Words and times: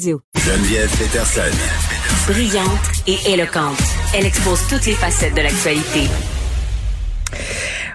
Geneviève 0.00 0.88
Peterson. 0.96 1.42
Brillante 2.26 2.68
et 3.06 3.18
éloquente, 3.32 3.76
elle 4.14 4.24
expose 4.24 4.60
toutes 4.66 4.86
les 4.86 4.94
facettes 4.94 5.34
de 5.34 5.42
l'actualité. 5.42 6.08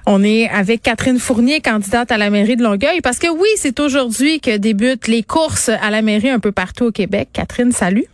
On 0.05 0.23
est 0.23 0.47
avec 0.49 0.83
Catherine 0.83 1.17
Fournier, 1.17 1.61
candidate 1.61 2.11
à 2.11 2.19
la 2.19 2.29
mairie 2.29 2.57
de 2.57 2.63
Longueuil, 2.63 3.01
parce 3.01 3.17
que 3.17 3.27
oui, 3.27 3.49
c'est 3.55 3.79
aujourd'hui 3.79 4.39
que 4.39 4.57
débutent 4.57 5.07
les 5.07 5.23
courses 5.23 5.69
à 5.69 5.89
la 5.89 6.03
mairie 6.03 6.29
un 6.29 6.39
peu 6.39 6.51
partout 6.51 6.85
au 6.85 6.91
Québec. 6.91 7.29
Catherine, 7.33 7.71
salut. 7.71 8.05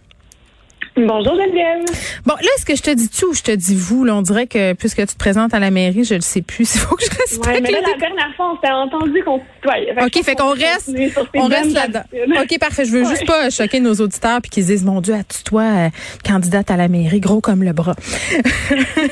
Bonjour 0.97 1.35
Geneviève. 1.35 1.85
Bon, 2.25 2.33
là, 2.35 2.49
est-ce 2.57 2.65
que 2.65 2.75
je 2.75 2.81
te 2.81 2.89
dis 2.93 3.07
tu 3.07 3.23
ou 3.23 3.33
je 3.33 3.41
te 3.41 3.51
dis 3.51 3.75
vous? 3.75 4.03
Là, 4.03 4.13
on 4.13 4.21
dirait 4.21 4.45
que 4.45 4.73
puisque 4.73 4.97
tu 4.97 5.05
te 5.07 5.17
présentes 5.17 5.53
à 5.53 5.59
la 5.59 5.71
mairie, 5.71 6.03
je 6.03 6.15
ne 6.15 6.19
sais 6.19 6.41
plus. 6.41 6.63
Il 6.75 6.79
faut 6.81 6.95
que 6.97 7.05
je 7.05 7.09
respecte 7.17 7.47
Ouais, 7.47 7.61
mais 7.61 7.71
là, 7.71 7.79
la 7.79 7.97
dernière 7.97 8.35
fois, 8.35 8.53
on 8.53 8.59
s'est 8.61 8.71
entendu 8.73 9.23
qu'on 9.23 9.39
tutoyait. 9.39 9.93
OK, 10.03 10.21
fait 10.21 10.35
qu'on 10.35 10.49
reste, 10.51 10.91
on 11.35 11.47
reste 11.47 11.71
là-dedans. 11.73 12.01
OK, 12.41 12.59
parfait. 12.59 12.83
Je 12.83 12.91
veux 12.91 13.05
juste 13.05 13.25
pas 13.25 13.49
choquer 13.49 13.79
nos 13.79 13.93
auditeurs 13.95 14.41
puis 14.41 14.49
qu'ils 14.49 14.63
se 14.63 14.67
disent, 14.67 14.83
mon 14.83 14.99
Dieu, 14.99 15.13
à 15.13 15.23
toi, 15.45 15.61
euh, 15.63 15.89
candidate 16.25 16.69
à 16.69 16.75
la 16.75 16.89
mairie, 16.89 17.21
gros 17.21 17.39
comme 17.39 17.63
le 17.63 17.71
bras. 17.71 17.95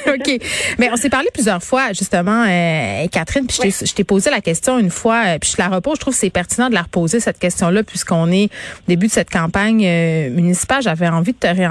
OK. 0.08 0.38
Mais 0.80 0.90
on 0.92 0.98
s'est 0.98 1.10
parlé 1.10 1.30
plusieurs 1.34 1.64
fois, 1.64 1.94
justement, 1.94 2.44
euh, 2.46 3.08
Catherine, 3.10 3.48
puis 3.48 3.56
je 3.56 3.62
t'ai- 3.62 3.86
je 3.86 3.94
t'ai 3.94 4.04
posé 4.04 4.30
la 4.30 4.42
question 4.42 4.80
une 4.80 4.90
fois, 4.92 5.24
euh, 5.28 5.38
puis 5.40 5.54
je 5.56 5.62
la 5.62 5.70
repose. 5.70 5.96
Je 5.96 6.02
trouve 6.02 6.14
que 6.14 6.20
c'est 6.20 6.30
pertinent 6.30 6.68
de 6.68 6.74
la 6.74 6.82
reposer, 6.82 7.22
cette 7.22 7.40
question-là, 7.40 7.84
puisqu'on 7.84 8.30
est 8.34 8.46
au 8.46 8.90
début 8.90 9.08
de 9.08 9.12
cette 9.14 9.30
campagne 9.30 9.84
municipale. 10.30 10.82
J'avais 10.82 11.08
envie 11.08 11.32
de 11.32 11.38
te 11.38 11.48
réentendre 11.48 11.69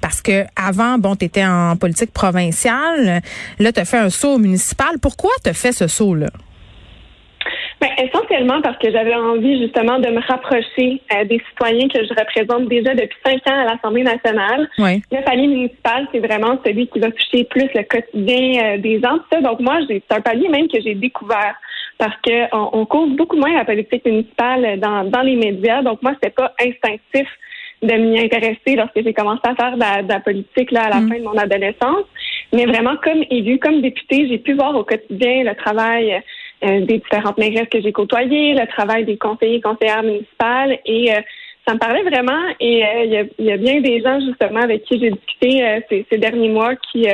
parce 0.00 0.20
que 0.22 0.44
avant, 0.56 0.98
bon, 0.98 1.16
tu 1.16 1.26
étais 1.26 1.44
en 1.44 1.76
politique 1.76 2.12
provinciale. 2.12 3.20
Là, 3.58 3.72
tu 3.72 3.80
as 3.80 3.84
fait 3.84 3.98
un 3.98 4.10
saut 4.10 4.34
au 4.34 4.38
municipal. 4.38 4.98
Pourquoi 5.00 5.30
tu 5.42 5.50
as 5.50 5.54
fait 5.54 5.72
ce 5.72 5.86
saut-là? 5.86 6.28
Ben, 7.80 7.88
essentiellement 7.96 8.60
parce 8.60 8.76
que 8.76 8.90
j'avais 8.92 9.14
envie 9.14 9.58
justement 9.58 9.98
de 9.98 10.08
me 10.08 10.20
rapprocher 10.20 11.00
euh, 11.14 11.24
des 11.24 11.40
citoyens 11.48 11.88
que 11.88 12.04
je 12.04 12.10
représente 12.10 12.68
déjà 12.68 12.94
depuis 12.94 13.16
cinq 13.24 13.40
ans 13.48 13.58
à 13.58 13.64
l'Assemblée 13.64 14.02
nationale. 14.02 14.68
Oui. 14.78 15.02
Le 15.10 15.24
palier 15.24 15.46
municipal, 15.46 16.06
c'est 16.12 16.18
vraiment 16.18 16.58
celui 16.64 16.88
qui 16.88 17.00
va 17.00 17.10
toucher 17.10 17.44
plus 17.44 17.68
le 17.74 17.82
quotidien 17.84 18.74
euh, 18.74 18.78
des 18.78 19.00
gens. 19.00 19.18
ça. 19.32 19.40
Donc 19.40 19.60
moi, 19.60 19.78
c'est 19.88 20.02
un 20.10 20.20
palier 20.20 20.48
même 20.50 20.68
que 20.68 20.78
j'ai 20.82 20.94
découvert 20.94 21.54
parce 21.96 22.16
que 22.22 22.54
on, 22.54 22.80
on 22.80 22.84
cause 22.84 23.16
beaucoup 23.16 23.36
moins 23.36 23.54
la 23.54 23.64
politique 23.64 24.04
municipale 24.04 24.78
dans, 24.78 25.04
dans 25.04 25.22
les 25.22 25.36
médias. 25.36 25.82
Donc 25.82 26.02
moi, 26.02 26.12
c'était 26.14 26.34
pas 26.34 26.52
instinctif 26.60 27.28
de 27.82 27.94
m'y 27.94 28.20
intéresser 28.20 28.76
lorsque 28.76 29.02
j'ai 29.02 29.14
commencé 29.14 29.40
à 29.44 29.54
faire 29.54 29.74
de 29.74 29.80
la, 29.80 30.02
de 30.02 30.08
la 30.08 30.20
politique 30.20 30.70
là, 30.70 30.82
à 30.84 30.90
la 30.90 31.00
Mm. 31.00 31.08
fin 31.08 31.18
de 31.18 31.24
mon 31.24 31.36
adolescence. 31.38 32.04
Mais 32.52 32.66
vraiment, 32.66 32.96
comme 33.02 33.22
élu, 33.30 33.58
comme 33.58 33.80
députée, 33.80 34.26
j'ai 34.28 34.38
pu 34.38 34.54
voir 34.54 34.74
au 34.76 34.84
quotidien 34.84 35.44
le 35.44 35.54
travail 35.54 36.20
euh, 36.64 36.80
des 36.84 36.98
différentes 36.98 37.38
mairesses 37.38 37.68
que 37.70 37.80
j'ai 37.80 37.92
côtoyées, 37.92 38.54
le 38.54 38.66
travail 38.66 39.04
des 39.04 39.16
conseillers 39.16 39.56
et 39.56 39.60
conseillères 39.60 40.02
municipales. 40.02 40.78
Et 40.84 41.12
euh, 41.12 41.20
ça 41.66 41.74
me 41.74 41.78
parlait 41.78 42.02
vraiment. 42.02 42.42
Et 42.58 42.84
euh, 42.84 43.04
il 43.38 43.44
y, 43.44 43.44
y 43.48 43.52
a 43.52 43.56
bien 43.56 43.80
des 43.80 44.00
gens, 44.02 44.20
justement, 44.20 44.60
avec 44.60 44.84
qui 44.84 44.98
j'ai 45.00 45.10
discuté 45.10 45.64
euh, 45.64 45.80
ces, 45.88 46.04
ces 46.10 46.18
derniers 46.18 46.48
mois 46.50 46.74
qui... 46.76 47.06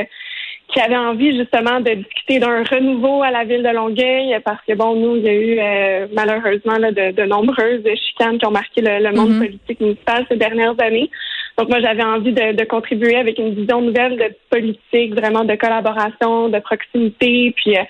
qui 0.76 0.82
avaient 0.82 0.96
envie 0.96 1.34
justement 1.34 1.80
de 1.80 1.94
discuter 1.94 2.38
d'un 2.38 2.62
renouveau 2.62 3.22
à 3.22 3.30
la 3.30 3.44
ville 3.44 3.62
de 3.62 3.70
Longueuil 3.70 4.38
parce 4.44 4.60
que 4.68 4.74
bon 4.74 4.94
nous 4.94 5.16
il 5.16 5.24
y 5.24 5.28
a 5.28 5.32
eu 5.32 5.58
euh, 5.58 6.06
malheureusement 6.12 6.76
là, 6.76 6.92
de, 6.92 7.12
de 7.12 7.22
nombreuses 7.22 7.82
chicanes 8.06 8.36
qui 8.38 8.44
ont 8.46 8.50
marqué 8.50 8.82
le, 8.82 9.02
le 9.02 9.16
monde 9.16 9.30
Mhm. 9.30 9.38
politique 9.38 9.80
municipal 9.80 10.26
ces 10.28 10.36
dernières 10.36 10.78
années. 10.80 11.10
Donc 11.56 11.70
moi 11.70 11.80
j'avais 11.80 12.04
envie 12.04 12.32
de, 12.34 12.52
de 12.52 12.64
contribuer 12.64 13.16
avec 13.16 13.38
une 13.38 13.54
vision 13.54 13.80
nouvelle 13.80 14.18
de 14.18 14.28
politique, 14.50 15.14
vraiment 15.14 15.44
de 15.44 15.54
collaboration, 15.54 16.50
de 16.50 16.58
proximité. 16.58 17.54
Puis 17.56 17.74
euh, 17.78 17.82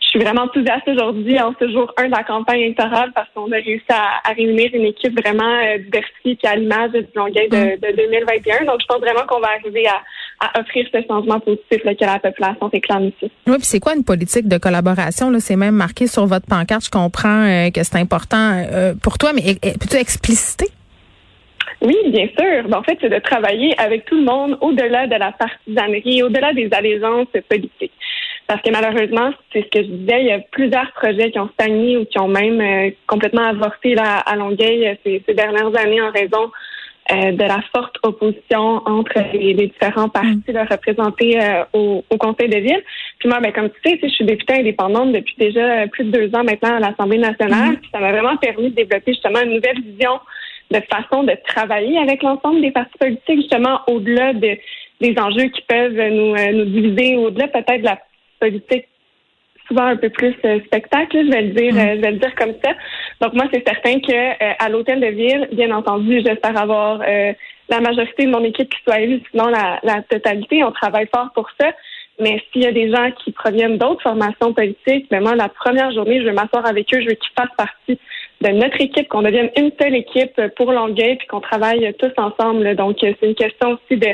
je 0.00 0.08
suis 0.08 0.18
vraiment 0.18 0.42
enthousiaste 0.42 0.86
aujourd'hui 0.88 1.40
en 1.40 1.54
ce 1.60 1.70
jour 1.70 1.94
1 1.96 2.06
de 2.06 2.10
la 2.10 2.24
campagne 2.24 2.60
électorale 2.62 3.12
parce 3.14 3.28
qu'on 3.34 3.50
a 3.52 3.56
réussi 3.56 3.84
à, 3.90 4.20
à 4.28 4.32
réunir 4.32 4.70
une 4.74 4.86
équipe 4.86 5.18
vraiment 5.24 5.54
euh, 5.62 5.78
diversifiée 5.78 6.34
puis 6.34 6.48
à 6.48 6.56
l'image 6.56 6.90
du 6.90 7.06
Longueuil 7.14 7.48
de, 7.48 7.76
de 7.86 7.96
2021. 7.96 8.64
Donc 8.64 8.80
je 8.80 8.86
pense 8.86 8.98
vraiment 8.98 9.24
qu'on 9.28 9.38
va 9.40 9.50
arriver 9.60 9.86
à, 9.86 10.02
à 10.42 10.60
offrir 10.60 10.86
ce 10.92 10.98
changement 11.06 11.38
positif 11.38 11.84
là, 11.84 11.94
que 11.94 12.04
la 12.04 12.18
population 12.18 12.68
réclame 12.68 13.04
ici. 13.06 13.30
Oui, 13.46 13.54
puis 13.54 13.64
c'est 13.64 13.78
quoi 13.78 13.94
une 13.94 14.04
politique 14.04 14.48
de 14.48 14.58
collaboration? 14.58 15.30
Là, 15.30 15.38
c'est 15.38 15.56
même 15.56 15.76
marqué 15.76 16.08
sur 16.08 16.26
votre 16.26 16.46
pancarte. 16.46 16.84
Je 16.84 16.90
comprends 16.90 17.44
euh, 17.44 17.70
que 17.70 17.82
c'est 17.84 17.96
important 17.96 18.52
euh, 18.52 18.94
pour 19.00 19.18
toi, 19.18 19.32
mais 19.32 19.42
eh, 19.46 19.72
peux-tu 19.78 19.96
expliciter? 19.96 20.66
Oui, 21.80 21.96
bien 22.08 22.26
sûr. 22.38 22.68
Ben, 22.68 22.78
en 22.78 22.82
fait, 22.82 22.98
c'est 23.00 23.08
de 23.08 23.18
travailler 23.18 23.78
avec 23.78 24.04
tout 24.06 24.16
le 24.16 24.24
monde 24.24 24.58
au-delà 24.60 25.06
de 25.06 25.14
la 25.14 25.32
partisanerie, 25.32 26.22
au-delà 26.22 26.52
des 26.52 26.68
allégeances 26.72 27.28
politiques. 27.48 27.92
Parce 28.48 28.60
que 28.62 28.70
malheureusement, 28.70 29.30
c'est 29.52 29.62
ce 29.62 29.68
que 29.68 29.84
je 29.84 29.90
disais, 29.90 30.20
il 30.20 30.26
y 30.26 30.32
a 30.32 30.40
plusieurs 30.50 30.90
projets 30.92 31.30
qui 31.30 31.38
ont 31.38 31.48
stagné 31.54 31.96
ou 31.96 32.04
qui 32.04 32.18
ont 32.18 32.28
même 32.28 32.60
euh, 32.60 32.90
complètement 33.06 33.46
avorté 33.46 33.94
là, 33.94 34.18
à 34.18 34.34
Longueuil 34.36 34.98
ces, 35.04 35.22
ces 35.26 35.34
dernières 35.34 35.74
années 35.78 36.02
en 36.02 36.10
raison 36.10 36.50
euh, 37.10 37.32
de 37.32 37.42
la 37.42 37.60
forte 37.74 37.96
opposition 38.04 38.80
entre 38.86 39.18
les, 39.32 39.54
les 39.54 39.66
différents 39.66 40.08
partis 40.08 40.52
là, 40.52 40.64
représentés 40.70 41.40
euh, 41.42 41.64
au, 41.72 42.04
au 42.08 42.16
Conseil 42.16 42.48
de 42.48 42.58
ville. 42.58 42.82
Puis 43.18 43.28
moi, 43.28 43.40
ben, 43.40 43.52
comme 43.52 43.70
tu 43.70 43.90
sais, 43.90 43.98
je 44.00 44.08
suis 44.08 44.24
députée 44.24 44.60
indépendante 44.60 45.12
depuis 45.12 45.34
déjà 45.36 45.88
plus 45.88 46.04
de 46.04 46.10
deux 46.10 46.38
ans 46.38 46.44
maintenant 46.44 46.76
à 46.76 46.80
l'Assemblée 46.80 47.18
nationale. 47.18 47.76
Puis 47.80 47.90
ça 47.92 47.98
m'a 47.98 48.12
vraiment 48.12 48.36
permis 48.36 48.70
de 48.70 48.76
développer 48.76 49.12
justement 49.12 49.40
une 49.40 49.54
nouvelle 49.54 49.80
vision 49.82 50.20
de 50.70 50.80
façon 50.90 51.24
de 51.24 51.32
travailler 51.46 51.98
avec 51.98 52.22
l'ensemble 52.22 52.60
des 52.60 52.70
partis 52.70 52.96
politiques, 52.98 53.42
justement 53.42 53.80
au-delà 53.88 54.32
de, 54.32 54.56
des 55.00 55.14
enjeux 55.18 55.48
qui 55.48 55.62
peuvent 55.68 55.92
nous, 55.92 56.34
euh, 56.34 56.52
nous 56.52 56.64
diviser, 56.66 57.16
au-delà 57.16 57.48
peut-être 57.48 57.80
de 57.80 57.84
la 57.84 57.98
politique 58.40 58.86
souvent 59.68 59.86
un 59.86 59.96
peu 59.96 60.10
plus 60.10 60.34
euh, 60.44 60.60
spectacle, 60.66 61.24
je 61.24 61.30
vais 61.30 61.42
le 61.42 61.48
dire, 61.50 61.74
euh, 61.74 61.96
je 61.96 62.00
vais 62.00 62.10
le 62.12 62.18
dire 62.18 62.34
comme 62.34 62.54
ça. 62.64 62.72
Donc 63.20 63.34
moi, 63.34 63.44
c'est 63.52 63.66
certain 63.66 64.00
que 64.00 64.12
euh, 64.12 64.52
à 64.58 64.68
l'hôtel 64.68 65.00
de 65.00 65.06
ville, 65.06 65.48
bien 65.52 65.70
entendu, 65.74 66.20
j'espère 66.24 66.56
avoir 66.56 67.00
euh, 67.06 67.32
la 67.68 67.80
majorité 67.80 68.26
de 68.26 68.30
mon 68.30 68.44
équipe 68.44 68.68
qui 68.68 68.82
soit 68.84 69.00
élue, 69.00 69.20
sinon 69.30 69.48
la, 69.48 69.80
la 69.82 70.02
totalité. 70.02 70.64
On 70.64 70.72
travaille 70.72 71.08
fort 71.14 71.30
pour 71.34 71.48
ça. 71.60 71.70
Mais 72.20 72.42
s'il 72.52 72.62
y 72.62 72.66
a 72.66 72.72
des 72.72 72.90
gens 72.90 73.10
qui 73.24 73.32
proviennent 73.32 73.78
d'autres 73.78 74.02
formations 74.02 74.52
politiques, 74.52 75.06
ben 75.10 75.22
moi, 75.22 75.34
la 75.34 75.48
première 75.48 75.90
journée, 75.92 76.20
je 76.20 76.26
vais 76.26 76.32
m'asseoir 76.32 76.66
avec 76.66 76.92
eux, 76.94 77.00
je 77.00 77.08
veux 77.08 77.14
qu'ils 77.14 77.32
fassent 77.36 77.56
partie 77.56 77.98
de 78.42 78.48
notre 78.50 78.80
équipe, 78.80 79.08
qu'on 79.08 79.22
devienne 79.22 79.50
une 79.56 79.70
seule 79.80 79.94
équipe 79.94 80.40
pour 80.56 80.72
Longueuil, 80.72 81.16
puis 81.16 81.26
qu'on 81.26 81.40
travaille 81.40 81.94
tous 81.98 82.12
ensemble. 82.18 82.76
Donc, 82.76 82.98
c'est 83.00 83.16
une 83.22 83.34
question 83.34 83.70
aussi 83.70 83.98
de, 83.98 84.08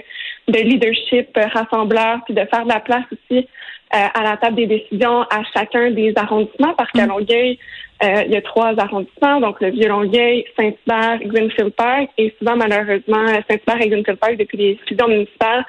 de 0.48 0.58
leadership 0.58 1.28
euh, 1.36 1.46
rassembleur, 1.52 2.20
puis 2.24 2.34
de 2.34 2.44
faire 2.52 2.64
de 2.64 2.68
la 2.68 2.80
place 2.80 3.04
aussi 3.12 3.46
euh, 3.94 4.06
à 4.14 4.22
la 4.22 4.36
table 4.36 4.56
des 4.56 4.66
décisions 4.66 5.22
à 5.22 5.42
chacun 5.54 5.90
des 5.90 6.12
arrondissements, 6.16 6.74
parce 6.74 6.90
qu'à 6.92 7.06
Longueuil, 7.06 7.58
euh, 8.02 8.22
il 8.26 8.32
y 8.32 8.36
a 8.36 8.42
trois 8.42 8.78
arrondissements, 8.78 9.40
donc 9.40 9.60
le 9.60 9.70
Vieux-Longueuil, 9.70 10.44
Saint-Hubert, 10.58 11.18
Greenfield 11.24 11.72
Park, 11.74 12.10
et 12.16 12.34
souvent, 12.38 12.56
malheureusement, 12.56 13.26
Saint-Hubert 13.48 13.80
et 13.80 13.88
Greenfield 13.88 14.18
Park, 14.18 14.36
depuis 14.36 14.58
les 14.58 14.80
fusions 14.86 15.08
municipales, 15.08 15.64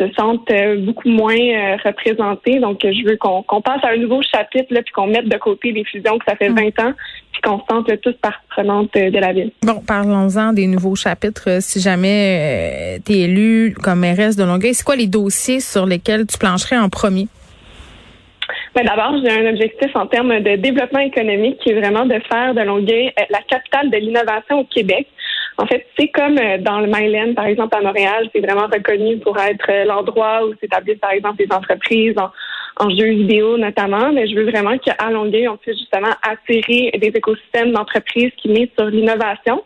se 0.00 0.12
sentent 0.14 0.50
euh, 0.50 0.76
beaucoup 0.78 1.08
moins 1.08 1.36
euh, 1.36 1.76
représentés. 1.84 2.58
Donc, 2.58 2.84
euh, 2.84 2.92
je 2.92 3.08
veux 3.08 3.16
qu'on 3.16 3.42
qu'on 3.42 3.60
passe 3.60 3.84
à 3.84 3.90
un 3.90 3.96
nouveau 3.96 4.22
chapitre, 4.22 4.72
là, 4.72 4.82
puis 4.82 4.92
qu'on 4.92 5.06
mette 5.06 5.28
de 5.28 5.36
côté 5.36 5.72
les 5.72 5.84
fusions 5.84 6.18
que 6.18 6.24
ça 6.26 6.36
fait 6.36 6.48
20 6.48 6.78
ans, 6.80 6.92
sente 7.48 7.88
là, 7.88 7.96
tous 7.96 8.14
partie 8.14 8.38
prenante 8.50 8.90
euh, 8.96 9.10
de 9.10 9.18
la 9.18 9.32
ville. 9.32 9.50
Bon, 9.62 9.80
parlons-en 9.86 10.52
des 10.52 10.66
nouveaux 10.66 10.94
chapitres. 10.94 11.48
Euh, 11.48 11.60
Si 11.60 11.80
jamais 11.80 13.00
tu 13.04 13.12
es 13.12 13.20
élu 13.20 13.74
comme 13.82 14.00
mairesse 14.00 14.36
de 14.36 14.44
Longueuil, 14.44 14.74
c'est 14.74 14.84
quoi 14.84 14.96
les 14.96 15.06
dossiers 15.06 15.60
sur 15.60 15.86
lesquels 15.86 16.26
tu 16.26 16.38
plancherais 16.38 16.78
en 16.78 16.88
premier? 16.88 17.28
Ben, 18.74 18.84
D'abord, 18.84 19.14
j'ai 19.22 19.30
un 19.30 19.50
objectif 19.50 19.94
en 19.94 20.06
termes 20.06 20.40
de 20.40 20.56
développement 20.56 21.00
économique 21.00 21.58
qui 21.58 21.70
est 21.70 21.80
vraiment 21.80 22.06
de 22.06 22.18
faire 22.30 22.54
de 22.54 22.60
Longueuil 22.60 23.08
euh, 23.18 23.22
la 23.30 23.40
capitale 23.40 23.90
de 23.90 23.96
l'innovation 23.96 24.60
au 24.60 24.64
Québec. 24.64 25.08
En 25.58 25.66
fait, 25.66 25.86
c'est 25.98 26.08
comme 26.08 26.38
euh, 26.38 26.58
dans 26.58 26.80
le 26.80 26.86
Myland, 26.86 27.34
par 27.34 27.46
exemple, 27.46 27.76
à 27.76 27.80
Montréal, 27.80 28.28
c'est 28.32 28.40
vraiment 28.40 28.68
reconnu 28.72 29.18
pour 29.18 29.38
être 29.38 29.66
euh, 29.68 29.84
l'endroit 29.84 30.46
où 30.46 30.54
s'établissent, 30.60 30.98
par 30.98 31.10
exemple, 31.10 31.42
les 31.42 31.52
entreprises 31.54 32.16
en, 32.16 32.30
en 32.76 32.90
jeux 32.90 33.10
vidéo 33.10 33.56
notamment. 33.58 34.12
Mais 34.12 34.28
je 34.28 34.34
veux 34.34 34.50
vraiment 34.50 34.76
qu'à 34.78 35.10
Longueuil, 35.10 35.48
on 35.48 35.56
puisse 35.56 35.78
justement 35.78 36.14
attirer 36.22 36.90
des 36.98 37.08
écosystèmes 37.08 37.72
d'entreprises 37.72 38.32
qui 38.36 38.48
misent 38.48 38.68
sur 38.78 38.88
l'innovation. 38.88 39.62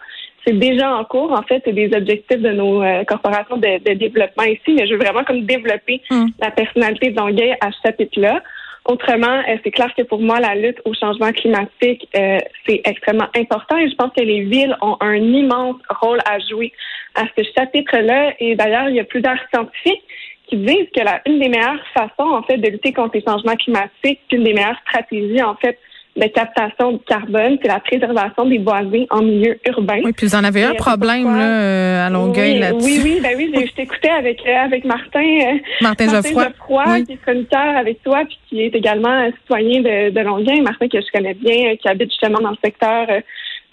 C'est 0.46 0.58
déjà 0.58 0.94
en 0.94 1.04
cours, 1.04 1.32
en 1.32 1.42
fait, 1.42 1.62
c'est 1.64 1.72
des 1.72 1.90
objectifs 1.96 2.40
de 2.40 2.50
nos 2.50 2.82
euh, 2.82 3.02
corporations 3.04 3.56
de, 3.56 3.82
de 3.82 3.94
développement 3.94 4.42
ici, 4.44 4.74
mais 4.76 4.86
je 4.86 4.92
veux 4.92 4.98
vraiment 4.98 5.24
comme 5.24 5.46
développer 5.46 6.02
Mm. 6.10 6.26
la 6.40 6.50
personnalité 6.50 7.10
de 7.10 7.16
Longueuil 7.16 7.54
à 7.60 7.70
ce 7.72 7.78
chapitre-là. 7.84 8.42
Autrement, 8.86 9.40
c'est 9.64 9.70
clair 9.70 9.90
que 9.96 10.02
pour 10.02 10.20
moi, 10.20 10.40
la 10.40 10.54
lutte 10.54 10.78
au 10.84 10.92
changement 10.92 11.32
climatique, 11.32 12.06
c'est 12.12 12.82
extrêmement 12.84 13.28
important 13.34 13.78
et 13.78 13.88
je 13.88 13.94
pense 13.94 14.10
que 14.14 14.22
les 14.22 14.42
villes 14.42 14.76
ont 14.82 14.98
un 15.00 15.16
immense 15.16 15.76
rôle 16.02 16.18
à 16.26 16.38
jouer 16.38 16.70
à 17.14 17.22
ce 17.34 17.42
chapitre-là. 17.56 18.34
Et 18.40 18.56
d'ailleurs, 18.56 18.90
il 18.90 18.96
y 18.96 19.00
a 19.00 19.04
plusieurs 19.04 19.38
scientifiques 19.52 20.02
qui 20.48 20.56
disent 20.56 20.88
que 20.94 21.02
la, 21.02 21.20
une 21.26 21.38
des 21.38 21.48
meilleures 21.48 21.84
façons, 21.94 22.30
en 22.30 22.42
fait, 22.42 22.58
de 22.58 22.68
lutter 22.68 22.92
contre 22.92 23.16
les 23.16 23.22
changements 23.22 23.56
climatiques, 23.56 24.20
une 24.30 24.44
des 24.44 24.52
meilleures 24.52 24.80
stratégies, 24.86 25.42
en 25.42 25.54
fait, 25.56 25.78
de 26.16 26.26
captation 26.28 26.92
de 26.92 26.98
carbone, 27.08 27.58
c'est 27.60 27.68
la 27.68 27.80
préservation 27.80 28.46
des 28.46 28.58
boisés 28.58 29.06
en 29.10 29.22
milieu 29.22 29.58
urbain. 29.66 30.00
Oui, 30.04 30.12
puis 30.12 30.26
vous 30.26 30.36
en 30.36 30.44
avez 30.44 30.62
un 30.62 30.74
problème 30.74 31.24
là, 31.24 31.42
euh, 31.42 32.06
à 32.06 32.10
Longueuil 32.10 32.52
oui, 32.52 32.58
là-dessus. 32.60 32.86
Oui, 32.86 33.00
oui, 33.02 33.20
ben 33.20 33.34
oui, 33.36 33.66
je 33.66 33.72
t'écoutais 33.72 34.10
avec 34.10 34.40
euh, 34.46 34.56
avec 34.56 34.84
Martin, 34.84 35.24
euh, 35.24 35.58
Martin, 35.80 36.08
Geoffroy, 36.08 37.00
qui 37.02 37.14
est 37.14 37.16
chroniqueur 37.16 37.76
avec 37.76 38.02
toi, 38.04 38.22
puis 38.26 38.38
qui 38.48 38.62
est 38.62 38.74
également 38.74 39.28
citoyen 39.40 39.80
de, 39.80 40.10
de 40.10 40.20
Longueuil. 40.20 40.60
Martin 40.60 40.88
que 40.88 41.00
je 41.00 41.10
connais 41.12 41.34
bien, 41.34 41.74
qui 41.76 41.88
habite 41.88 42.10
justement 42.10 42.38
dans 42.40 42.50
le 42.50 42.58
secteur 42.64 43.06
du 43.08 43.22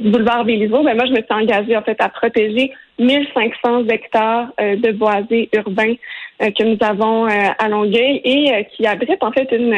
boulevard 0.10 0.46
Béliveau. 0.46 0.84
Ben 0.84 0.96
moi, 0.96 1.06
je 1.06 1.12
me 1.12 1.18
suis 1.18 1.34
engagée 1.34 1.78
en 1.78 1.82
fait 1.82 1.98
à 2.00 2.10
protéger 2.10 2.72
1500 3.00 3.88
hectares 3.90 4.52
de 4.60 4.92
boisés 4.92 5.50
urbains 5.54 5.96
que 6.40 6.64
nous 6.64 6.78
avons 6.82 7.26
à 7.26 7.70
Longueuil 7.70 8.22
et 8.24 8.68
qui 8.76 8.86
abrite 8.86 9.24
en 9.24 9.32
fait 9.32 9.48
une 9.52 9.76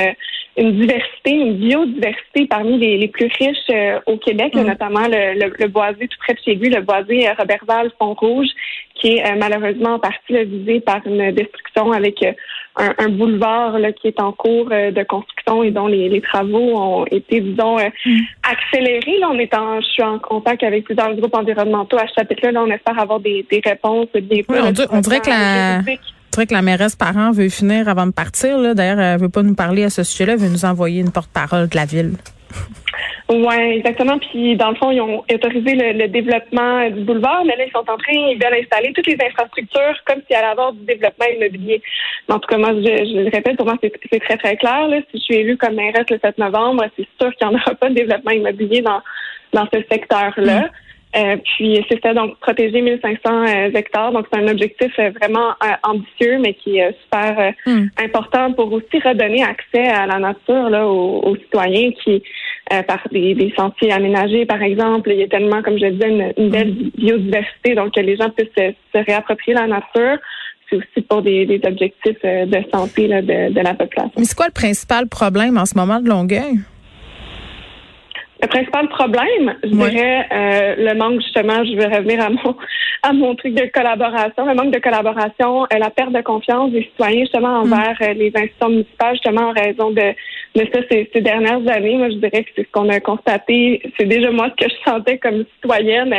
une 0.55 0.79
diversité, 0.79 1.31
une 1.31 1.57
biodiversité 1.57 2.45
parmi 2.45 2.77
les, 2.77 2.97
les 2.97 3.07
plus 3.07 3.29
riches 3.39 3.57
euh, 3.71 3.99
au 4.05 4.17
Québec, 4.17 4.53
mm. 4.53 4.61
notamment 4.61 5.07
le, 5.07 5.33
le, 5.33 5.53
le, 5.57 5.67
boisé 5.67 6.07
tout 6.07 6.17
près 6.19 6.33
de 6.33 6.39
chez 6.39 6.55
lui, 6.55 6.69
le 6.69 6.81
boisé 6.81 7.27
euh, 7.27 7.33
Robertval 7.37 7.91
Pont-Rouge, 7.97 8.49
qui 8.95 9.15
est 9.15 9.25
euh, 9.25 9.35
malheureusement 9.37 9.95
en 9.95 9.99
partie 9.99 10.43
visé 10.43 10.79
par 10.79 11.01
une 11.07 11.31
destruction 11.31 11.91
avec 11.91 12.23
un, 12.77 12.93
un, 12.97 13.09
boulevard 13.09 13.79
là, 13.79 13.91
qui 13.91 14.07
est 14.07 14.19
en 14.19 14.31
cours 14.31 14.69
de 14.69 15.03
construction 15.03 15.63
et 15.63 15.71
dont 15.71 15.87
les, 15.87 16.09
les 16.09 16.21
travaux 16.21 16.77
ont 16.77 17.05
été, 17.05 17.41
disons, 17.41 17.77
mm. 17.77 18.19
accélérés. 18.43 19.19
Là, 19.19 19.29
on 19.31 19.39
est 19.39 19.53
en, 19.53 19.79
je 19.81 19.87
suis 19.87 20.03
en 20.03 20.19
contact 20.19 20.63
avec 20.63 20.85
plusieurs 20.85 21.13
groupes 21.15 21.35
environnementaux 21.35 21.97
à 21.97 22.07
ce 22.07 22.13
chapitre-là. 22.17 22.51
Là, 22.51 22.63
on 22.63 22.71
espère 22.71 22.99
avoir 22.99 23.19
des, 23.19 23.45
des 23.49 23.61
réponses 23.63 24.07
bientôt. 24.13 24.53
Oui, 24.53 24.59
on, 24.61 24.97
on 24.97 25.01
dirait 25.01 25.19
que 25.19 25.29
la 25.29 25.81
vrai 26.35 26.47
que 26.47 26.53
la 26.53 26.61
mairesse 26.61 26.95
parent 26.95 27.31
veut 27.31 27.49
finir 27.49 27.87
avant 27.87 28.07
de 28.07 28.11
partir. 28.11 28.75
D'ailleurs, 28.75 28.99
elle 28.99 29.19
veut 29.19 29.29
pas 29.29 29.43
nous 29.43 29.55
parler 29.55 29.83
à 29.83 29.89
ce 29.89 30.03
sujet-là, 30.03 30.33
elle 30.33 30.39
veut 30.39 30.49
nous 30.49 30.65
envoyer 30.65 31.01
une 31.01 31.11
porte-parole 31.11 31.67
de 31.67 31.75
la 31.75 31.85
ville. 31.85 32.13
Oui, 33.29 33.55
exactement. 33.55 34.19
Puis, 34.19 34.55
dans 34.55 34.69
le 34.69 34.75
fond, 34.75 34.91
ils 34.91 35.01
ont 35.01 35.23
autorisé 35.31 35.75
le, 35.75 36.07
développement 36.07 36.89
du 36.89 37.01
boulevard, 37.01 37.43
mais 37.45 37.55
là, 37.55 37.65
ils 37.65 37.71
sont 37.71 37.79
en 37.79 37.97
train, 37.97 38.13
ils 38.13 38.39
veulent 38.41 38.59
installer 38.61 38.93
toutes 38.93 39.07
les 39.07 39.17
infrastructures 39.25 39.97
comme 40.05 40.21
s'il 40.27 40.35
allait 40.35 40.47
avoir 40.47 40.73
du 40.73 40.85
développement 40.85 41.25
immobilier. 41.25 41.81
En 42.29 42.39
tout 42.39 42.47
cas, 42.47 42.57
moi, 42.57 42.69
je, 42.73 43.23
le 43.23 43.29
répète, 43.31 43.57
pour 43.57 43.65
moi, 43.65 43.75
c'est 43.81 44.21
très, 44.21 44.37
très 44.37 44.57
clair. 44.57 44.87
Si 45.11 45.17
je 45.17 45.23
suis 45.23 45.35
élue 45.35 45.57
comme 45.57 45.75
mairesse 45.75 46.09
le 46.09 46.19
7 46.23 46.37
novembre, 46.37 46.85
c'est 46.97 47.07
sûr 47.19 47.33
qu'il 47.35 47.47
n'y 47.47 47.55
en 47.55 47.57
aura 47.57 47.75
pas 47.75 47.89
de 47.89 47.95
développement 47.95 48.31
immobilier 48.31 48.81
dans, 48.81 49.01
dans 49.53 49.67
ce 49.73 49.79
secteur-là. 49.89 50.61
Mm. 50.61 50.69
Euh, 51.15 51.37
puis 51.43 51.85
c'est 51.89 52.01
ça, 52.01 52.13
donc 52.13 52.39
protéger 52.39 52.81
1500 52.81 53.19
euh, 53.25 53.69
hectares. 53.73 54.11
Donc 54.11 54.25
c'est 54.31 54.39
un 54.39 54.47
objectif 54.47 54.91
euh, 54.97 55.11
vraiment 55.11 55.53
ambitieux, 55.83 56.39
mais 56.39 56.55
qui 56.55 56.77
est 56.77 56.95
super 57.03 57.53
hmm. 57.65 57.85
important 58.03 58.53
pour 58.53 58.71
aussi 58.73 58.99
redonner 58.99 59.43
accès 59.43 59.87
à 59.87 60.07
la 60.07 60.17
nature 60.17 60.69
là, 60.69 60.87
aux, 60.87 61.35
citoyens 61.35 61.91
qui, 62.03 62.23
par 62.87 62.99
des, 63.11 63.53
sentiers 63.55 63.91
aménagés, 63.91 64.45
par 64.45 64.61
exemple, 64.61 65.11
il 65.11 65.19
y 65.19 65.23
a 65.23 65.27
tellement, 65.27 65.61
comme 65.61 65.77
je 65.77 65.85
disais, 65.85 66.33
une, 66.37 66.49
belle 66.49 66.71
hmm. 66.71 66.89
biodiversité, 66.97 67.75
donc 67.75 67.93
que 67.93 68.01
les 68.01 68.15
gens 68.15 68.29
puissent 68.31 68.49
se, 68.57 69.03
réapproprier 69.05 69.55
la 69.55 69.67
nature 69.67 70.17
c'est 70.69 70.77
aussi 70.77 71.01
pour 71.07 71.21
des, 71.21 71.61
objectifs 71.65 72.23
de 72.23 72.63
santé 72.73 73.07
là, 73.07 73.21
de, 73.21 73.53
de 73.53 73.59
la 73.59 73.73
population. 73.73 74.13
Mais 74.17 74.23
c'est 74.23 74.35
quoi 74.35 74.47
le 74.47 74.53
principal 74.53 75.07
problème 75.07 75.57
en 75.57 75.65
ce 75.65 75.77
moment 75.77 75.99
de 75.99 76.07
Longueuil? 76.07 76.59
Le 78.43 78.49
principal 78.49 78.89
problème, 78.89 79.55
je 79.63 79.69
dirais, 79.69 80.27
euh, 80.33 80.75
le 80.77 80.99
manque 80.99 81.21
justement, 81.21 81.63
je 81.63 81.77
vais 81.77 81.85
revenir 81.85 82.19
à 82.19 82.29
mon 82.29 82.57
à 83.03 83.13
mon 83.13 83.35
truc 83.35 83.53
de 83.53 83.69
collaboration, 83.73 84.45
le 84.45 84.53
manque 84.53 84.73
de 84.73 84.79
collaboration, 84.79 85.63
euh, 85.63 85.77
la 85.77 85.89
perte 85.89 86.11
de 86.11 86.21
confiance 86.21 86.71
des 86.71 86.83
citoyens 86.83 87.21
justement 87.21 87.63
mm. 87.63 87.73
envers 87.73 87.97
euh, 88.01 88.13
les 88.13 88.33
institutions 88.35 88.69
municipales, 88.69 89.13
justement 89.13 89.47
en 89.47 89.53
raison 89.53 89.91
de, 89.91 90.13
de 90.55 90.67
ça 90.73 90.79
ces, 90.91 91.09
ces, 91.13 91.21
dernières 91.21 91.65
années. 91.69 91.95
Moi, 91.95 92.09
je 92.09 92.15
dirais 92.15 92.43
que 92.43 92.49
c'est 92.53 92.63
ce 92.63 92.71
qu'on 92.73 92.89
a 92.89 92.99
constaté. 92.99 93.81
C'est 93.97 94.07
déjà 94.07 94.29
moi 94.29 94.49
ce 94.49 94.65
que 94.65 94.69
je 94.69 94.91
sentais 94.91 95.17
comme 95.19 95.45
citoyenne 95.55 96.13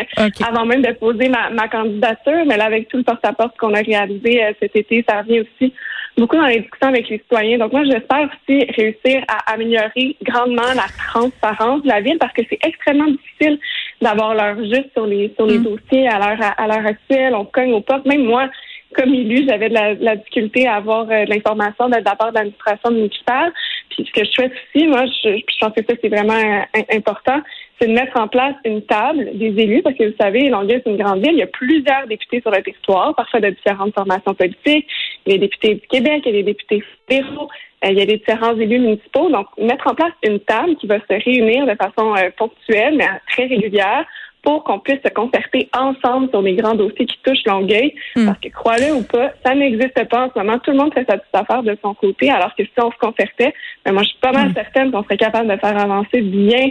avant 0.49 0.65
même 0.65 0.81
de 0.81 0.93
poser 0.93 1.29
ma, 1.29 1.51
ma 1.51 1.69
candidature, 1.69 2.45
mais 2.47 2.57
là 2.57 2.65
avec 2.65 2.89
tout 2.89 2.97
le 2.97 3.03
porte-à-porte 3.05 3.59
qu'on 3.59 3.75
a 3.75 3.81
réalisé 3.81 4.41
cet 4.61 4.75
été, 4.77 5.05
ça 5.07 5.21
revient 5.21 5.41
aussi 5.41 5.75
beaucoup 6.17 6.37
dans 6.37 6.47
les 6.47 6.61
discussions 6.61 6.89
avec 6.89 7.09
les 7.09 7.19
citoyens. 7.19 7.59
Donc 7.59 7.73
moi, 7.73 7.85
j'espère 7.85 8.29
aussi 8.29 8.65
réussir 8.77 9.25
à 9.29 9.53
améliorer 9.53 10.17
grandement 10.23 10.73
la 10.75 10.87
transparence 11.09 11.83
de 11.83 11.89
la 11.89 12.01
ville 12.01 12.19
parce 12.19 12.33
que 12.33 12.43
c'est 12.49 12.59
extrêmement 12.63 13.11
difficile 13.11 13.59
d'avoir 14.01 14.35
l'heure 14.35 14.59
juste 14.59 14.93
sur 14.93 15.07
les 15.07 15.33
sur 15.37 15.47
les 15.47 15.59
mm. 15.59 15.65
dossiers 15.65 16.09
à 16.09 16.19
l'heure 16.19 16.53
à, 16.57 16.67
l'heure 16.67 16.87
actuelle. 16.87 17.35
On 17.35 17.45
cogne 17.45 17.73
aux 17.73 17.81
portes. 17.81 18.07
Même 18.07 18.25
moi, 18.25 18.49
comme 18.95 19.13
élu, 19.13 19.45
j'avais 19.49 19.69
de 19.69 19.75
la, 19.75 20.17
difficulté 20.17 20.67
à 20.67 20.77
avoir 20.77 21.11
euh, 21.11 21.25
de 21.25 21.31
l'information 21.31 21.89
de 21.89 21.97
la 21.97 22.15
part 22.15 22.31
de 22.31 22.37
l'administration 22.37 22.91
municipale. 22.91 23.53
Puis 23.91 24.07
ce 24.07 24.13
que 24.13 24.25
je 24.25 24.31
souhaite 24.31 24.53
aussi, 24.53 24.87
moi, 24.87 25.05
je, 25.07 25.37
je 25.37 25.59
pense 25.61 25.73
que 25.73 25.83
ça, 25.89 25.95
c'est 26.01 26.09
vraiment 26.09 26.35
euh, 26.35 26.81
important, 26.93 27.41
c'est 27.81 27.89
de 27.89 27.93
mettre 27.93 28.19
en 28.19 28.29
place 28.29 28.55
une 28.65 28.83
table 28.83 29.31
des 29.35 29.55
élus, 29.61 29.83
parce 29.83 29.97
que 29.97 30.05
vous 30.05 30.17
savez, 30.21 30.49
Longueuil, 30.49 30.81
c'est 30.85 30.91
une 30.91 30.97
grande 30.97 31.21
ville. 31.21 31.33
Il 31.33 31.39
y 31.39 31.43
a 31.43 31.49
plusieurs 31.49 32.07
députés 32.07 32.41
sur 32.41 32.51
le 32.51 32.63
territoire, 32.63 33.15
parfois 33.15 33.41
de 33.41 33.51
différentes 33.51 33.95
formations 33.95 34.35
politiques. 34.35 34.87
Des 35.27 35.39
députés 35.39 35.75
du 35.75 35.87
Québec, 35.87 36.23
il 36.25 36.33
y 36.33 36.35
a 36.35 36.43
des 36.43 36.53
députés 36.53 36.83
fédéraux, 37.09 37.49
euh, 37.85 37.89
il 37.91 37.99
y 37.99 38.03
a 38.03 38.07
des 38.07 38.19
différents 38.19 38.57
élus 38.57 38.79
municipaux. 38.79 39.31
Donc, 39.31 39.47
mettre 39.59 39.87
en 39.87 39.95
place 39.95 40.13
une 40.23 40.41
table 40.41 40.77
qui 40.77 40.87
va 40.87 40.99
se 40.99 41.25
réunir 41.25 41.67
de 41.67 41.75
façon 41.75 42.15
ponctuelle, 42.37 42.97
mais 42.97 43.09
très 43.29 43.47
régulière, 43.47 44.05
pour 44.45 44.63
qu'on 44.63 44.79
puisse 44.79 45.01
se 45.05 45.11
concerter 45.11 45.69
ensemble 45.77 46.29
sur 46.29 46.43
les 46.43 46.55
grands 46.55 46.75
dossiers 46.75 47.07
qui 47.07 47.19
touchent 47.25 47.45
Longueuil. 47.47 47.95
Hmm. 48.15 48.27
Parce 48.27 48.39
que, 48.39 48.49
crois-le 48.49 48.95
ou 48.95 49.03
pas, 49.03 49.31
ça 49.45 49.55
n'existe 49.55 50.09
pas 50.09 50.27
en 50.27 50.31
ce 50.33 50.39
moment. 50.39 50.59
Tout 50.59 50.71
le 50.73 50.77
monde 50.77 50.93
fait 50.93 51.07
sa 51.09 51.17
petite 51.17 51.35
affaire 51.35 51.63
de 51.63 51.77
son 51.83 51.95
côté, 51.95 52.31
alors 52.31 52.55
que 52.55 52.63
si 52.63 52.73
on 52.79 52.93
se 52.93 52.99
concertait, 52.99 53.55
ben 53.85 53.93
moi, 53.93 54.03
je 54.03 54.09
suis 54.09 54.19
pas 54.21 54.33
mal 54.33 54.51
hmm. 54.51 54.55
certaine 54.55 54.93
qu'on 54.93 55.03
serait 55.03 55.17
capable 55.17 55.49
de 55.49 55.57
faire 55.57 55.79
avancer 55.79 56.21
bien 56.21 56.71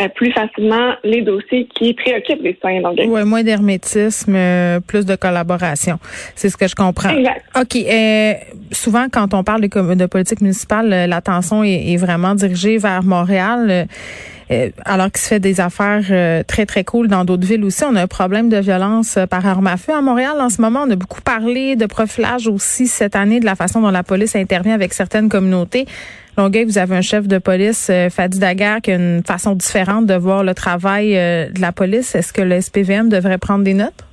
euh, 0.00 0.08
plus 0.14 0.32
facilement 0.32 0.94
les 1.02 1.22
dossiers 1.22 1.66
qui 1.74 1.94
préoccupent 1.94 2.42
les 2.42 2.52
citoyens. 2.52 2.82
Oui, 3.06 3.24
moins 3.24 3.42
d'hermétisme, 3.42 4.34
euh, 4.34 4.80
plus 4.80 5.04
de 5.04 5.16
collaboration. 5.16 5.98
C'est 6.34 6.50
ce 6.50 6.56
que 6.56 6.68
je 6.68 6.74
comprends. 6.74 7.10
Exact. 7.10 7.44
OK. 7.58 7.76
Euh, 7.76 8.34
souvent, 8.72 9.06
quand 9.10 9.34
on 9.34 9.42
parle 9.42 9.62
de, 9.62 9.94
de 9.94 10.06
politique 10.06 10.40
municipale, 10.40 10.88
l'attention 11.08 11.64
est, 11.64 11.92
est, 11.92 11.96
vraiment 11.96 12.34
dirigée 12.34 12.78
vers 12.78 13.02
Montréal. 13.02 13.88
Euh, 14.50 14.70
alors 14.84 15.06
qu'il 15.06 15.18
se 15.18 15.28
fait 15.28 15.40
des 15.40 15.60
affaires 15.60 16.02
euh, 16.10 16.42
très, 16.42 16.64
très 16.64 16.82
cool 16.82 17.08
dans 17.08 17.24
d'autres 17.24 17.46
villes 17.46 17.64
aussi. 17.64 17.84
On 17.84 17.94
a 17.96 18.02
un 18.02 18.06
problème 18.06 18.48
de 18.48 18.56
violence 18.58 19.18
euh, 19.18 19.26
par 19.26 19.46
arme 19.46 19.66
à 19.66 19.76
feu 19.76 19.92
à 19.92 20.00
Montréal 20.00 20.36
en 20.40 20.48
ce 20.48 20.62
moment. 20.62 20.84
On 20.86 20.90
a 20.90 20.96
beaucoup 20.96 21.20
parlé 21.20 21.76
de 21.76 21.84
profilage 21.84 22.48
aussi 22.48 22.86
cette 22.86 23.14
année, 23.14 23.40
de 23.40 23.44
la 23.44 23.56
façon 23.56 23.82
dont 23.82 23.90
la 23.90 24.02
police 24.02 24.34
intervient 24.36 24.74
avec 24.74 24.94
certaines 24.94 25.28
communautés. 25.28 25.84
Longueuil, 26.38 26.64
vous 26.64 26.78
avez 26.78 26.96
un 26.96 27.02
chef 27.02 27.26
de 27.26 27.38
police, 27.38 27.90
Fadi 28.10 28.38
Daguerre, 28.38 28.80
qui 28.80 28.92
a 28.92 28.94
une 28.94 29.24
façon 29.26 29.54
différente 29.54 30.06
de 30.06 30.14
voir 30.14 30.44
le 30.44 30.54
travail 30.54 31.14
de 31.14 31.60
la 31.60 31.72
police. 31.72 32.14
Est-ce 32.14 32.32
que 32.32 32.42
le 32.42 32.60
SPVM 32.60 33.08
devrait 33.08 33.38
prendre 33.38 33.64
des 33.64 33.74
notes? 33.74 34.04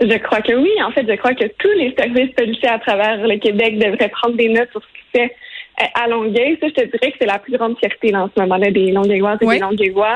Je 0.00 0.18
crois 0.18 0.40
que 0.40 0.54
oui. 0.54 0.70
En 0.82 0.90
fait, 0.90 1.06
je 1.06 1.14
crois 1.16 1.34
que 1.34 1.44
tous 1.58 1.72
les 1.76 1.94
services 1.98 2.34
policiers 2.34 2.68
à 2.68 2.78
travers 2.78 3.18
le 3.26 3.38
Québec 3.38 3.78
devraient 3.78 4.08
prendre 4.08 4.36
des 4.36 4.48
notes 4.48 4.70
sur 4.70 4.80
ce 4.80 4.86
qui 4.86 5.18
fait 5.18 5.24
euh, 5.24 5.51
à 5.94 6.06
Longueuil, 6.06 6.58
ça, 6.60 6.68
je 6.68 6.74
te 6.74 6.80
dirais 6.84 7.12
que 7.12 7.16
c'est 7.20 7.26
la 7.26 7.38
plus 7.38 7.56
grande 7.56 7.78
fierté 7.78 8.14
en 8.14 8.28
ce 8.34 8.40
moment-là 8.40 8.70
des 8.70 8.92
Longueuilloises 8.92 9.38
et 9.40 9.46
des 9.46 9.58
Longueuillois. 9.58 10.14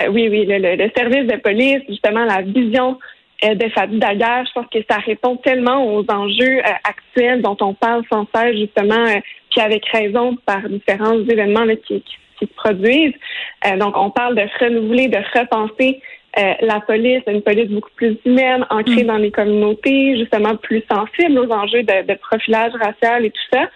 Euh, 0.00 0.08
oui, 0.08 0.28
oui, 0.28 0.46
le, 0.48 0.90
service 0.96 1.26
de 1.26 1.36
police, 1.36 1.82
justement, 1.88 2.24
la 2.24 2.42
vision 2.42 2.98
euh, 3.44 3.54
de 3.54 3.68
Fadi 3.68 3.98
Daguerre, 3.98 4.44
je 4.46 4.52
pense 4.52 4.66
que 4.72 4.78
ça 4.88 4.98
répond 4.98 5.36
tellement 5.36 5.94
aux 5.94 6.04
enjeux 6.10 6.60
actuels 6.84 7.42
dont 7.42 7.56
on 7.60 7.74
parle 7.74 8.02
sans 8.10 8.26
cesse, 8.34 8.56
justement, 8.56 9.04
puis 9.50 9.60
avec 9.60 9.84
raison 9.86 10.36
par 10.46 10.68
différents 10.68 11.18
événements 11.18 11.66
qui, 11.86 12.00
qui, 12.02 12.16
se 12.40 12.46
produisent. 12.56 13.14
donc, 13.78 13.96
on 13.96 14.10
parle 14.10 14.34
de 14.34 14.42
renouveler, 14.58 15.06
de 15.06 15.18
repenser 15.38 16.00
la 16.36 16.80
police, 16.80 17.22
une 17.28 17.42
police 17.42 17.70
beaucoup 17.70 17.92
plus 17.94 18.16
humaine, 18.24 18.66
ancrée 18.70 19.04
mm. 19.04 19.06
dans 19.06 19.18
les 19.18 19.30
communautés, 19.30 20.18
justement 20.18 20.56
plus 20.56 20.82
sensible 20.90 21.38
aux 21.38 21.52
enjeux 21.52 21.84
de, 21.84 22.06
de 22.06 22.14
profilage 22.14 22.72
racial 22.72 23.24
et 23.24 23.30
tout 23.30 23.46
ça. 23.52 23.68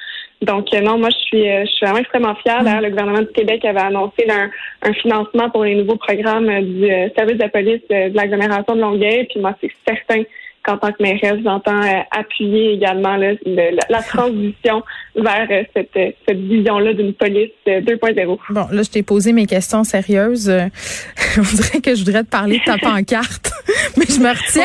Donc 0.42 0.72
euh, 0.72 0.80
non, 0.80 0.98
moi 0.98 1.08
je 1.10 1.18
suis 1.18 1.50
euh, 1.50 1.64
je 1.64 1.70
suis 1.70 1.84
vraiment 1.84 1.98
extrêmement 1.98 2.34
fière. 2.36 2.62
D'ailleurs, 2.62 2.82
le 2.82 2.90
gouvernement 2.90 3.22
du 3.22 3.32
Québec 3.32 3.64
avait 3.64 3.80
annoncé 3.80 4.24
un, 4.30 4.50
un 4.82 4.92
financement 4.92 5.50
pour 5.50 5.64
les 5.64 5.74
nouveaux 5.74 5.96
programmes 5.96 6.46
du 6.62 6.90
euh, 6.90 7.08
service 7.16 7.38
de 7.38 7.48
police 7.48 7.82
de, 7.90 8.14
l'agglomération 8.16 8.76
de 8.76 8.80
Longueuil. 8.80 9.26
Puis 9.28 9.40
moi, 9.40 9.54
c'est 9.60 9.70
certain 9.86 10.22
qu'en 10.68 10.76
tant 10.76 10.92
que 10.92 11.02
mairesse, 11.02 11.40
j'entends 11.42 11.80
appuyer 12.10 12.72
également 12.74 13.16
la 13.16 14.02
transition 14.02 14.82
vers 15.16 15.48
cette, 15.74 15.90
cette 15.94 16.38
vision-là 16.38 16.92
d'une 16.92 17.14
police 17.14 17.50
2.0. 17.66 18.38
Bon, 18.50 18.66
là, 18.70 18.82
je 18.82 18.90
t'ai 18.90 19.02
posé 19.02 19.32
mes 19.32 19.46
questions 19.46 19.84
sérieuses. 19.84 20.50
On 21.38 21.56
dirait 21.56 21.80
que 21.80 21.94
je 21.94 22.04
voudrais 22.04 22.22
te 22.22 22.28
parler 22.28 22.58
de 22.58 22.64
ta 22.64 22.76
pancarte, 22.82 23.50
mais 23.96 24.04
je 24.08 24.20
me 24.20 24.28
retiens. 24.28 24.62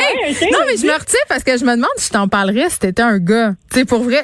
non, 0.52 0.58
mais 0.66 0.76
je 0.76 0.86
me 0.86 0.92
retiens 0.92 1.20
parce 1.28 1.42
que 1.42 1.56
je 1.56 1.64
me 1.64 1.74
demande 1.74 1.88
si 1.96 2.08
je 2.08 2.12
t'en 2.12 2.28
parlerais 2.28 2.68
si 2.68 2.78
t'étais 2.78 3.02
un 3.02 3.18
gars. 3.18 3.54
Tu 3.72 3.78
sais, 3.78 3.84
pour 3.84 4.02
vrai. 4.02 4.22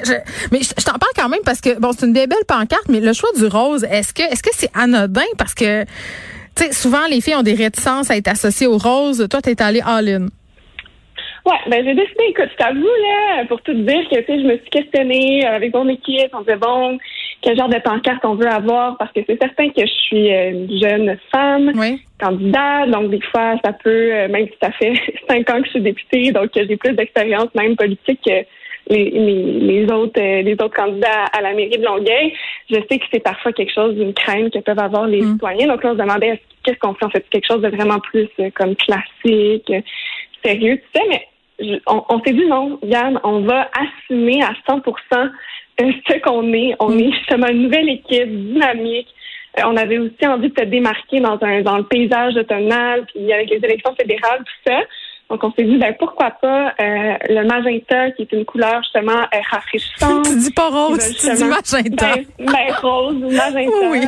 mais 0.51 0.59
je, 0.61 0.83
t'en 0.83 0.93
parle 0.93 1.13
quand 1.15 1.29
même 1.29 1.41
parce 1.43 1.61
que 1.61 1.79
bon, 1.79 1.91
c'est 1.97 2.05
une 2.05 2.13
belle 2.13 2.27
pancarte, 2.47 2.89
mais 2.89 2.99
le 2.99 3.13
choix 3.13 3.29
du 3.35 3.45
rose, 3.45 3.85
est-ce 3.89 4.13
que 4.13 4.21
est-ce 4.21 4.43
que 4.43 4.51
c'est 4.53 4.69
anodin? 4.75 5.21
Parce 5.37 5.55
que 5.55 5.83
tu 5.83 6.63
sais, 6.63 6.73
souvent 6.73 7.07
les 7.09 7.21
filles 7.21 7.35
ont 7.35 7.43
des 7.43 7.55
réticences 7.55 8.11
à 8.11 8.17
être 8.17 8.27
associées 8.27 8.67
au 8.67 8.77
rose. 8.77 9.25
Toi, 9.29 9.41
t'es 9.41 9.61
allée 9.61 9.81
all-in. 9.83 10.27
Ouais, 11.51 11.57
ben 11.69 11.85
j'ai 11.85 11.93
décidé, 11.93 12.23
écoute, 12.29 12.49
je 12.49 12.55
t'avoue, 12.55 12.79
là, 12.79 13.45
pour 13.45 13.61
tout 13.61 13.73
dire 13.73 14.07
que 14.09 14.19
tu 14.19 14.25
sais, 14.25 14.39
je 14.41 14.47
me 14.47 14.57
suis 14.57 14.69
questionnée 14.69 15.45
avec 15.45 15.73
mon 15.73 15.87
équipe, 15.89 16.29
on 16.33 16.41
disait 16.41 16.55
bon, 16.55 16.97
quel 17.41 17.57
genre 17.57 17.67
de 17.67 17.79
pancarte 17.79 18.23
on 18.23 18.35
veut 18.35 18.47
avoir, 18.47 18.97
parce 18.97 19.11
que 19.11 19.19
c'est 19.27 19.41
certain 19.41 19.69
que 19.69 19.81
je 19.81 19.91
suis 19.91 20.29
une 20.29 20.79
jeune 20.79 21.17
femme, 21.29 21.73
candidate, 22.19 22.89
donc 22.89 23.09
des 23.09 23.19
fois, 23.21 23.55
ça 23.65 23.73
peut, 23.73 24.13
euh, 24.13 24.27
même 24.29 24.47
si 24.47 24.53
ça 24.61 24.71
fait 24.71 24.93
cinq 25.29 25.49
ans 25.49 25.59
que 25.59 25.65
je 25.65 25.71
suis 25.71 25.81
députée, 25.81 26.31
donc 26.31 26.51
j'ai 26.55 26.77
plus 26.77 26.93
d'expérience 26.93 27.53
même 27.53 27.75
politique 27.75 28.21
que 28.25 28.45
les, 28.89 29.09
les, 29.09 29.91
autres 29.91 30.19
euh, 30.21 30.41
les 30.41 30.53
autres 30.53 30.75
candidats 30.75 31.25
à 31.33 31.41
la 31.41 31.53
mairie 31.53 31.77
de 31.77 31.85
Longueuil. 31.85 32.33
Je 32.69 32.75
sais 32.89 32.97
que 32.97 33.05
c'est 33.11 33.23
parfois 33.23 33.53
quelque 33.53 33.73
chose 33.73 33.95
d'une 33.95 34.13
crainte 34.13 34.53
que 34.53 34.59
peuvent 34.59 34.79
avoir 34.79 35.05
les 35.05 35.21
mm. 35.21 35.33
citoyens. 35.33 35.67
Donc 35.67 35.83
là, 35.83 35.91
on 35.91 35.93
se 35.93 35.99
demandait 35.99 36.41
qu'est-ce 36.63 36.79
qu'on 36.79 36.93
fait? 36.93 37.05
En 37.05 37.09
fait 37.09 37.25
quelque 37.29 37.47
chose 37.47 37.61
de 37.61 37.69
vraiment 37.69 37.99
plus 37.99 38.27
euh, 38.39 38.49
comme 38.53 38.75
classique, 38.75 39.71
sérieux, 40.43 40.77
tu 40.93 40.99
sais, 40.99 41.07
mais 41.09 41.27
on, 41.87 42.21
s'est 42.23 42.33
dit 42.33 42.45
non, 42.45 42.79
Yann, 42.83 43.19
on 43.23 43.41
va 43.41 43.69
assumer 43.73 44.41
à 44.41 44.53
100% 44.69 44.81
euh, 45.81 45.91
ce 46.07 46.19
qu'on 46.19 46.53
est. 46.53 46.75
On 46.79 46.97
est 46.97 47.11
justement 47.11 47.47
une 47.47 47.63
nouvelle 47.63 47.89
équipe 47.89 48.29
dynamique. 48.29 49.07
Euh, 49.59 49.63
on 49.65 49.77
avait 49.77 49.97
aussi 49.97 50.25
envie 50.25 50.49
de 50.49 50.59
se 50.59 50.65
démarquer 50.65 51.19
dans 51.19 51.37
un 51.41 51.61
dans 51.61 51.77
le 51.77 51.83
paysage 51.83 52.35
automnal, 52.35 53.05
puis 53.07 53.31
avec 53.31 53.49
les 53.49 53.57
élections 53.57 53.93
fédérales, 53.95 54.39
tout 54.39 54.71
ça. 54.71 54.79
Donc, 55.29 55.45
on 55.45 55.51
s'est 55.53 55.63
dit, 55.63 55.77
ben, 55.77 55.95
pourquoi 55.97 56.31
pas 56.31 56.73
euh, 56.81 57.13
le 57.29 57.45
magenta, 57.45 58.11
qui 58.11 58.23
est 58.23 58.31
une 58.33 58.43
couleur 58.43 58.83
justement 58.83 59.25
rafraîchissante. 59.49 60.25
tu 60.29 60.35
dis 60.35 60.51
pas 60.51 60.67
rose, 60.67 61.15
tu 61.17 61.33
dis 61.33 61.43
magenta. 61.45 62.15
Ben, 62.15 62.25
ben, 62.37 62.73
rose 62.81 63.15
ou 63.15 63.31
magenta, 63.31 63.89
oui. 63.91 64.01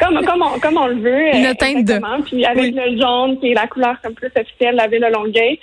comme, 0.00 0.24
comme, 0.24 0.42
on, 0.42 0.60
comme 0.60 0.76
on 0.76 0.86
le 0.86 1.00
veut. 1.00 1.34
Une 1.34 1.54
teinte 1.56 1.84
de. 1.84 2.22
Puis 2.22 2.44
avec 2.44 2.72
le 2.72 3.00
jaune, 3.00 3.40
qui 3.40 3.50
est 3.50 3.54
la 3.54 3.66
couleur 3.66 3.96
comme 4.00 4.14
plus 4.14 4.30
officielle 4.36 4.74
de 4.74 4.76
la 4.76 4.86
ville 4.86 5.00
de 5.00 5.12
Longueuil. 5.12 5.58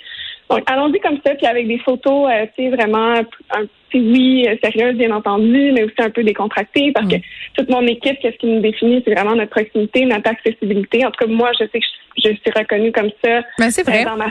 Donc, 0.50 0.62
allons-y 0.66 0.98
comme 1.00 1.18
ça, 1.24 1.34
puis 1.34 1.46
avec 1.46 1.68
des 1.68 1.78
photos, 1.78 2.30
euh, 2.30 2.46
tu 2.56 2.64
sais, 2.64 2.70
vraiment, 2.70 3.14
un, 3.16 3.64
oui, 3.94 4.46
euh, 4.48 4.56
sérieuses, 4.62 4.96
bien 4.96 5.10
entendu, 5.10 5.72
mais 5.72 5.84
aussi 5.84 5.94
un 5.98 6.10
peu 6.10 6.22
décontractées, 6.22 6.92
parce 6.92 7.06
que 7.08 7.16
mm. 7.16 7.22
toute 7.56 7.68
mon 7.70 7.86
équipe, 7.86 8.18
qu'est-ce 8.20 8.36
qui 8.36 8.46
nous 8.46 8.60
définit, 8.60 9.02
c'est 9.04 9.14
vraiment 9.14 9.36
notre 9.36 9.50
proximité, 9.50 10.04
notre 10.06 10.30
accessibilité. 10.30 11.04
En 11.04 11.10
tout 11.10 11.24
cas, 11.24 11.30
moi, 11.30 11.50
je 11.58 11.66
sais 11.66 11.80
que 11.80 11.86
je, 12.16 12.28
suis 12.28 12.52
reconnue 12.56 12.92
comme 12.92 13.10
ça 13.22 13.42
ben, 13.58 13.70
c'est 13.70 13.86
vrai. 13.86 14.02
Euh, 14.02 14.04
dans, 14.04 14.16
ma 14.16 14.26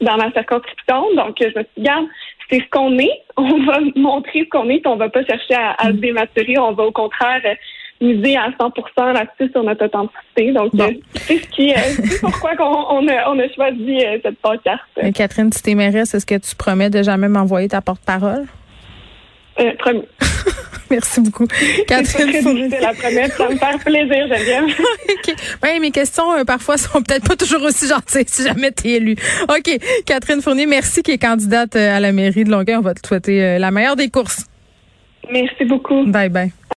dans 0.00 0.16
ma 0.16 0.32
circonscription. 0.32 1.14
Donc, 1.14 1.36
je 1.40 1.46
me 1.46 1.50
suis 1.50 1.62
dit, 1.76 1.80
regarde, 1.80 2.06
c'est 2.50 2.60
ce 2.60 2.68
qu'on 2.70 2.98
est. 2.98 3.22
On 3.36 3.64
va 3.64 3.78
montrer 3.94 4.40
ce 4.44 4.48
qu'on 4.48 4.68
est, 4.68 4.78
puis 4.78 4.86
on 4.86 4.96
va 4.96 5.10
pas 5.10 5.24
chercher 5.24 5.54
à, 5.54 5.72
à 5.78 5.88
se 5.88 5.92
mm. 5.92 6.00
dématurer. 6.00 6.58
On 6.58 6.72
va 6.72 6.84
au 6.84 6.92
contraire 6.92 7.42
miser 8.00 8.36
à 8.36 8.48
100 8.58 9.12
là-dessus 9.12 9.50
sur 9.52 9.62
notre 9.62 9.84
authenticité. 9.86 10.52
Donc, 10.52 10.72
euh, 10.78 10.92
c'est 11.14 11.38
ce 11.38 11.48
qui, 11.48 11.72
euh, 11.72 11.76
pourquoi 12.20 12.52
on, 12.60 13.06
a, 13.08 13.30
on 13.30 13.38
a 13.38 13.48
choisi 13.54 14.04
euh, 14.04 14.18
cette 14.22 14.38
podcast. 14.38 14.82
Catherine, 15.14 15.52
si 15.52 15.62
t'es 15.62 15.74
mairesse, 15.74 16.14
est-ce 16.14 16.26
que 16.26 16.36
tu 16.36 16.54
promets 16.56 16.90
de 16.90 17.02
jamais 17.02 17.28
m'envoyer 17.28 17.68
ta 17.68 17.80
porte-parole? 17.80 18.44
Euh, 19.58 19.72
promis. 19.78 20.02
Merci 20.90 21.20
beaucoup. 21.20 21.46
Catherine 21.88 22.42
Fournier. 22.42 22.68
C'est 22.70 22.80
la 22.80 22.92
première, 22.92 23.32
ça 23.32 23.48
me 23.48 23.56
fait 23.56 23.84
plaisir, 23.84 24.28
Geneviève. 24.28 24.64
OK. 25.08 25.34
Oui, 25.64 25.80
mes 25.80 25.90
questions, 25.90 26.44
parfois, 26.46 26.76
sont 26.76 27.02
peut-être 27.02 27.26
pas 27.26 27.34
toujours 27.34 27.62
aussi 27.62 27.88
gentilles 27.88 28.24
si 28.28 28.44
jamais 28.44 28.70
tu 28.70 28.88
es 28.88 28.92
élue. 28.92 29.16
OK. 29.48 29.78
Catherine 30.04 30.42
Fournier, 30.42 30.66
merci, 30.66 31.02
qui 31.02 31.12
est 31.12 31.18
candidate 31.18 31.74
à 31.74 31.98
la 31.98 32.12
mairie 32.12 32.44
de 32.44 32.50
Longueuil. 32.50 32.76
On 32.76 32.82
va 32.82 32.94
te 32.94 33.04
souhaiter 33.04 33.58
la 33.58 33.70
meilleure 33.72 33.96
des 33.96 34.10
courses. 34.10 34.46
Merci 35.32 35.64
beaucoup. 35.64 36.04
Bye 36.06 36.28
bye. 36.28 36.52